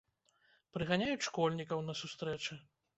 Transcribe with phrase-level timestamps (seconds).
[0.79, 2.63] Прыганяюць школьнікаў на сустрэчы.